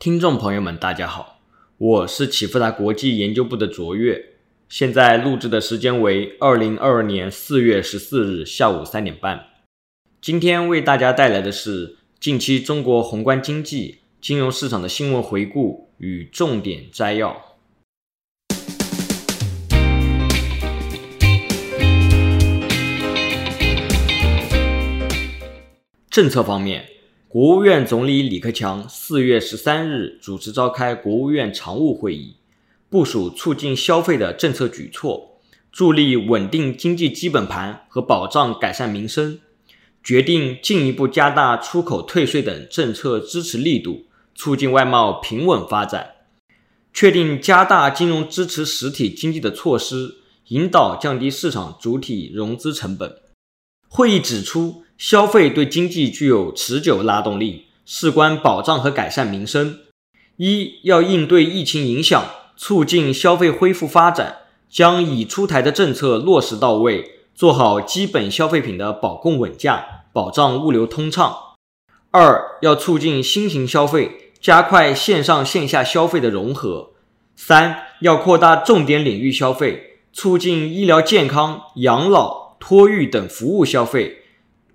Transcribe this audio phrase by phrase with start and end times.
[0.00, 1.40] 听众朋友们，大家好，
[1.76, 4.30] 我是启富达国际研究部的卓越，
[4.66, 9.48] 现在录制的时间为二零二二年四月十四日下午三点半。
[10.22, 17.58] 今天为大家带来的是近期中国宏观经济、金融市场的新闻回顾与重点摘要。
[26.08, 26.86] 政策方面。
[27.32, 32.34] 国务院总理李克强四月十三日主持召开国务院常务会议，
[32.88, 35.38] 部署促进消费的政策举措，
[35.70, 39.38] 助力稳定经济基本盘和保障改善民生。
[40.02, 46.14] 决定进一步加大出口退税等政策支持力度，促进外贸平稳发展。
[46.92, 50.16] 确定加大金融支持实体经济的措施，
[50.48, 53.14] 引导降低市场主体融资成本。
[53.88, 54.82] 会议指出。
[55.00, 59.78] 消费对经济具有持久拉动力，事关保障和改善民生。
[60.36, 62.22] 一要应对疫情影响，
[62.54, 71.34] 促进消费恢复发展，将已出台的政策落实到位，做好基本消费品的保供稳价，保障物流通畅。
[72.10, 76.90] 二要促进新型消费，加快线上线下消费的融合。
[77.34, 84.18] 三要扩大重点领域消费，促进医疗健康、养老、托育等服务消费。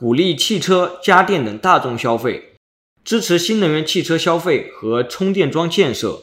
[0.00, 2.54] 鼓励汽车、家电等大众消费，
[3.04, 6.22] 支持新能源汽车消费和充电桩建设。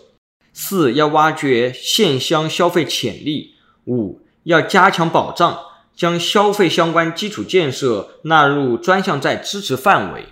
[0.52, 3.52] 四要挖掘县乡消费潜力。
[3.86, 5.60] 五要加强保障，
[5.96, 10.26] 将消费相关基础建设纳入专项债支持范围。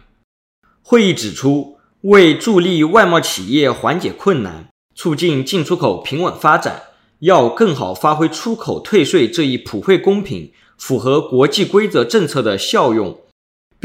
[0.82, 6.82] 会议指出，为助力外贸企业缓解困难，促进进出口平稳发展，
[7.20, 13.20] 要更好发挥出口退税这一普惠公平、符合国际规则政策的效用。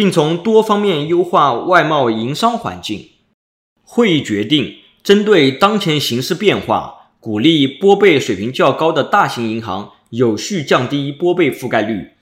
[0.01, 3.11] 并从多方面优化外贸营商环境。
[3.83, 12.13] 会议决定，针对当前形势变化，鼓励拨备水平较高的大型银行有序降低拨备覆盖率，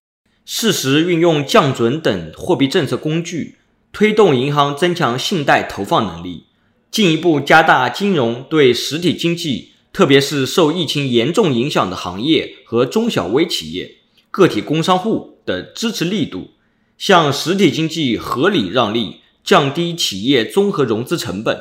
[0.44, 3.58] 适时运用降准等货币政策工具，
[3.92, 6.46] 推动银行增强信贷投放能力，
[6.90, 13.98] 进一步加大金融对实体经济，特别是受疫情严重影响的行业和中小微企业、
[14.32, 16.50] 个体工商户的支持力度。
[16.98, 21.60] 向实体经济合理让利，降低企业综合融资成本。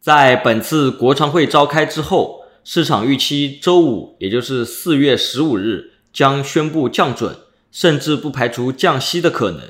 [0.00, 7.36] 在本次国常会召开之后，市场预期周五，也就是四月十五日将宣布降准，
[7.70, 9.60] 甚至不排除降息的可能。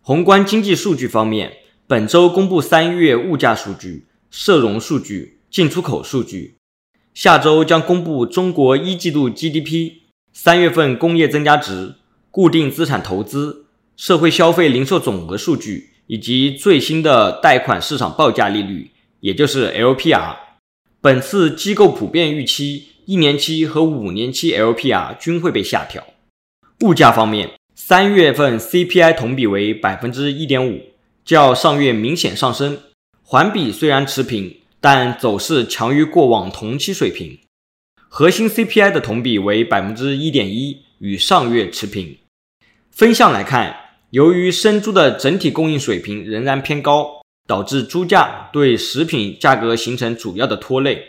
[0.00, 6.56] 宏观经济数据方面，本周公布三月物价数据、社融数据、进出口数据，
[7.14, 9.92] 下周将公布中国一季度 GDP、
[10.32, 11.94] 三月份工业增加值、
[12.32, 13.65] 固定资产投资。
[13.96, 18.90] 社会消费零售总额数据以及最新的贷款市场报价利率，
[19.20, 20.36] 也就是 LPR。
[21.00, 26.04] 本次机构普遍预期，一年期和五年期 LPR 均会被下调。
[26.82, 30.82] 物价方面，三月份 CPI 同比为百分之一点五，
[31.24, 32.78] 较上月明显上升，
[33.22, 37.38] 环比虽然持平，但走势强于过往同期水平。
[38.08, 42.18] 核心 CPI 的同比为百分之一点一，与上月持平。
[42.90, 43.85] 分项来看。
[44.16, 51.04] 由于生猪的整体供应水平仍然偏高，导致猪价对食品价格形成主要的拖累。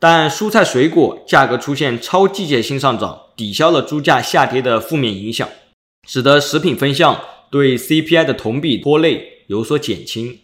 [0.00, 5.48] 但蔬菜水果价格出现超季节性上涨，抵消了猪价下跌的负面影响，
[6.08, 7.20] 使得食品分项
[7.52, 10.40] 对 CPI 的同比拖累有所减轻。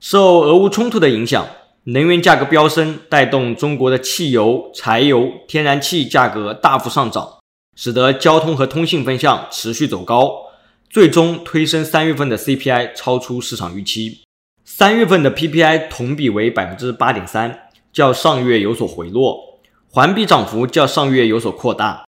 [0.00, 1.46] 受俄乌冲突的影响，
[1.84, 7.34] 能源价格飙升，带动中国的汽油、柴油、天然气价格大幅上涨，
[7.76, 10.46] 使得交通和通信分项持续走高。
[10.92, 14.18] 最终推升三月份的 CPI 超出市场预期，
[14.62, 19.58] 三月份的 PPI 同比为百分之八点三，较上月有所回落，
[19.88, 22.04] 环比涨幅较上月有所扩大。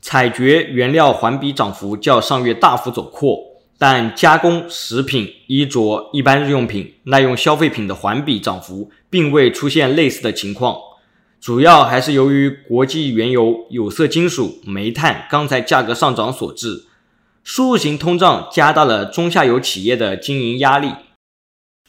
[0.00, 3.38] 采掘原料环比涨幅较上月大幅走扩，
[3.76, 10.78] 但加工食品、衣着、一般日用品、耐用消费品的环比涨幅并未出现类似的情况，
[11.38, 16.86] 主要还是由于国际原油、有色金属、煤炭、钢材价格上涨所致。
[17.44, 20.92] 输入型通胀加大了中下游企业的经营压力。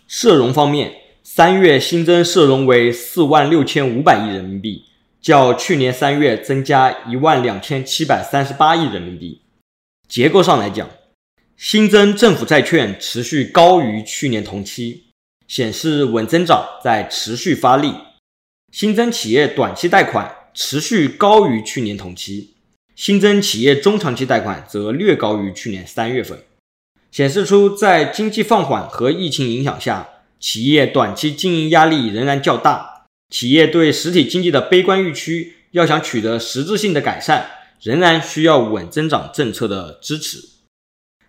[0.06, 0.94] 社融方面，
[1.24, 4.84] 三月新增社融为四万六千五百亿人民币，
[5.22, 9.42] 较去年三月增加一万两千七百三十八亿人民币。
[10.10, 10.88] 结构上来讲，
[11.56, 15.06] 新增政府债券持续高于去年同期，
[15.48, 17.94] 显示稳增长在持续发力。
[18.72, 22.55] 新增企业短期贷款持续高于去年同期。
[22.96, 26.40] 新增企业中长期贷款则略高于去年三月份，
[27.12, 30.08] 显示出在经济放缓和疫情影响下，
[30.40, 37.46] 企业短期经营压力仍然较大，企业对实体经济的悲观预期要想取得实质性的改善，
[37.82, 40.40] 仍然需要稳增长政策的支持。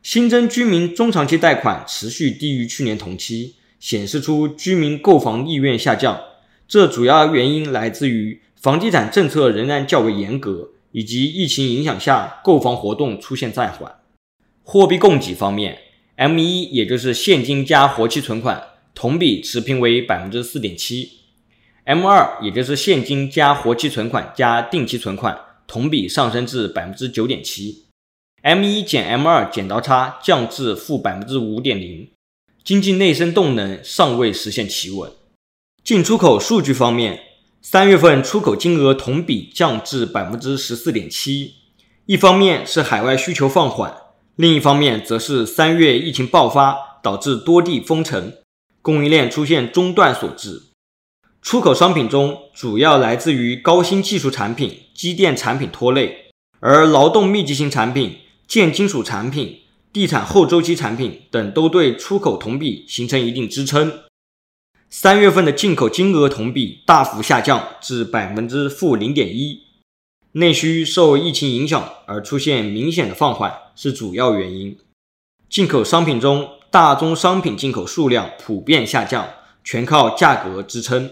[0.04, 6.20] 新增居民中长期贷款持续低于去年同期，显示出居民购房意愿下降。
[6.68, 14.00] 这主要原因来自于房地产政策仍然较为严格，以及疫情影响下购房活动出现暂缓。
[14.62, 15.78] 货币供给方面
[16.16, 18.62] ，M1 也就是现金加活期存款
[18.94, 21.10] 同比持平为百分之四点七
[21.84, 27.84] ，M2 也就是现金加活期存款加定期存款同比上升至百分之九点七
[28.42, 32.08] ，M1 减 M2 剪刀差降至负百分之五点零，
[32.64, 35.12] 经济内生动能尚未实现企稳。
[35.84, 37.20] 进出口数据方面，
[37.68, 41.54] 三月份出口金额同比降至百分之十四点七。
[42.04, 43.92] 一方面是海外需求放缓，
[44.36, 48.34] 另一方面则是三月疫情爆发导致多地封城，
[48.80, 50.62] 供应链出现中断所致。
[51.42, 56.26] 出口商品中主要来自于高新技术产品、机电产品拖累，
[56.60, 63.92] 而劳动密集型产品、建金属产品、地产后周期产品等都对出口同比形成一定支撑。
[64.98, 69.60] 三月份的进口金额同比大幅下降至百分之负零点一，
[70.32, 74.78] 内需受疫情影响而出现明显的放缓是主要原因。
[75.50, 79.28] 进口商品中，大宗商品进口数量普遍下降，
[79.62, 81.10] 全靠价格支撑。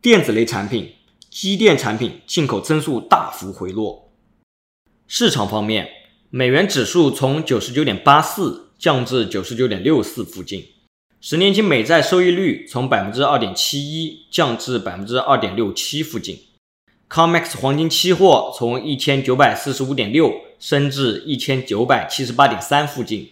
[0.00, 0.94] 电子类产品、
[1.28, 4.10] 机电产品进口增速大幅回落。
[5.06, 5.86] 市场方面，
[6.30, 10.64] 美元指数从九十九点八四降至九十九点六四附近。
[11.24, 16.36] 十年期美债收益率从百分之二点七一降至百分之二点六七附近
[17.08, 23.30] ，COMEX 黄金期货从一千九百四十五点六升至一千九百七十八点三附近，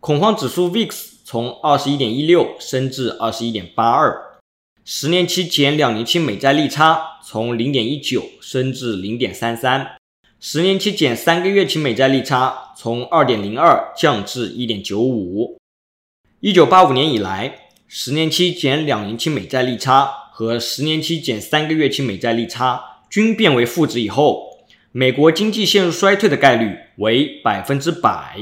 [0.00, 0.90] 恐慌指数 VIX
[1.24, 4.40] 从二十一点一六升至二十一点八二，
[4.84, 9.98] 十年期减两年期美债利差从零点一九升至零点三三，
[10.40, 15.59] 十年期减三个月期美债利差从二点零二降至一点九五。
[16.42, 28.38] 一九八五年以来，十年期减两年期美债利差和十年期减三个月期美债利差均变为负值以后，美国经济陷入衰退的概率为百分之百。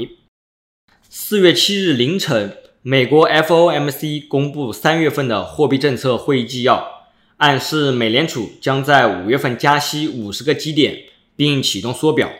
[1.09, 10.97] 四月七日凌晨，美国 FOMC 公布三月份的货币政策会议纪要，暗示美联储将在五月份加息五十个基点，
[11.35, 12.31] 并启动缩表。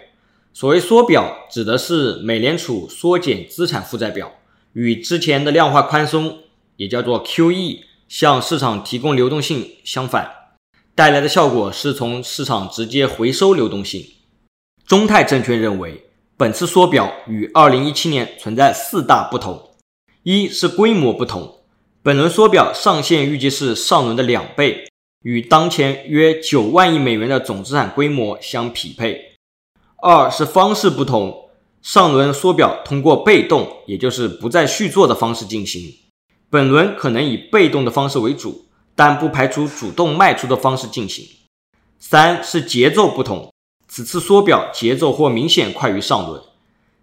[0.54, 4.39] 所谓缩表，指的是美联储缩减资产负债表。
[4.74, 6.40] 与之前的量化宽松，
[6.76, 10.32] 也叫做 QE，向市场提供流动性相反，
[10.94, 14.06] 带来的效果是从市场直接回收流动性。
[14.86, 16.06] 中泰证券认为，
[16.38, 19.72] 本次缩表与2017年存在四大不同：
[20.24, 21.62] 一是规模不同，
[22.02, 24.88] 本轮缩表上限预计是上轮的两倍，
[25.24, 29.38] 与当前约九万亿美元的总资产规模相匹配；
[29.98, 31.49] 二是方式不同。
[31.82, 35.94] 上轮缩表通过被动，也就是不再续作的方式进行，
[36.50, 38.66] 本轮可能以被动的方式为主，
[38.96, 41.26] 但不排除主动卖出的方式进行。
[41.98, 43.54] 三是节奏不同，
[43.88, 46.42] 此次缩表节奏或明显快于上轮，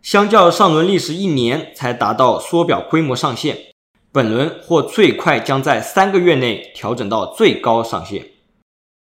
[0.02, 3.58] 相较上轮历时一年才达到缩表规模上限，
[4.12, 8.30] 本轮或最快将在三个月内调整到最高上限。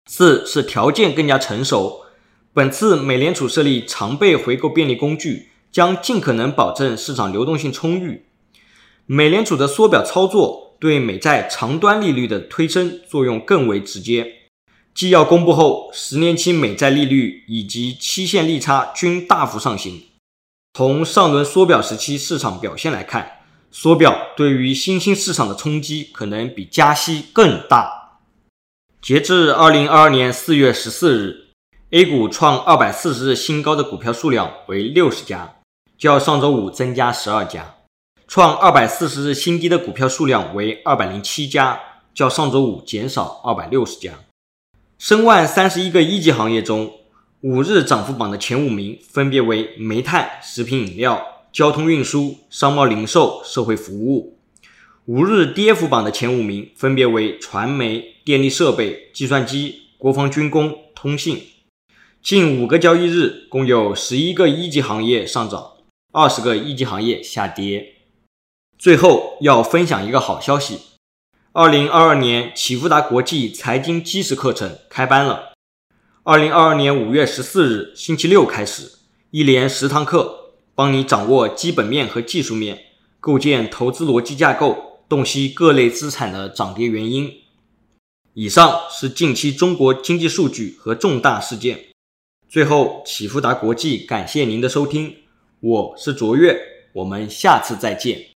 [0.09, 2.05] 四是条件更加成熟，
[2.53, 5.46] 本次美联储设立常备回购便利工具。
[5.71, 8.25] 将尽可能保证市场流动性充裕。
[9.05, 14.33] 美联储的缩表操作对美债长端利率的推升作用更为直接。
[14.93, 20.01] 纪要公布后，十年期美债利率以及期限利差均大幅上行。
[20.73, 23.39] 从上轮缩表时期市场表现来看，
[23.71, 28.19] 缩表对于新兴市场的冲击可能比加息更大。
[28.99, 31.47] 截至二零二二年四月十四日
[31.91, 35.56] ，A 股创二百四十日新高的股票数量为六十家。
[35.97, 37.77] 较上周五增加十二家，
[38.27, 41.79] 创二百四十日新低的股票数量为二百零七家，
[42.13, 44.13] 较上周五减少二百六十家。
[44.99, 46.93] 申万三十一个一级行业中，
[47.41, 54.37] 五日涨幅榜的前五名分别为煤炭、食品饮料、交通运输、商贸零售、社会服务；
[55.05, 61.41] 五日跌幅榜的前五名分别为传媒、电力设备、计算机、国防军工、通信。
[62.21, 65.71] 近五个交易日，共有十一个一级行业上涨。
[66.17, 67.93] 二十个一级行业下跌。
[68.79, 70.79] 最后要分享一个好消息，
[71.51, 75.53] 二零二二年启富达国际财经基石课程开班了。
[76.23, 78.93] 二零二二年五月十四日星期六开始，
[79.29, 82.85] 一连十堂课，帮你掌握基本面和技术面，
[83.19, 87.31] 构建投资逻辑架构，洞悉各类资产的涨跌原因。
[88.33, 91.85] 以上是近期中国经济数据和重大事件。
[92.49, 95.15] 最后，启富达国际感谢您的收听。
[95.59, 96.55] 我是卓越
[96.93, 98.36] 我们下次再见。